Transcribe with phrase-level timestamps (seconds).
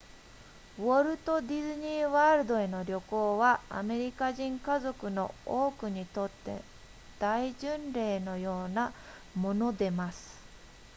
[0.79, 6.59] ウォルトディズニーワールドへの旅行はアメリカ人家族の多くにとって
[7.19, 8.91] 大巡礼のような
[9.35, 10.39] ものでます